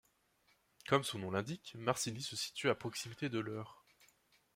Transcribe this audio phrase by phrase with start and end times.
[0.87, 3.85] Comme son nom l'indique, Marcilly se situe à proximité de l'Eure.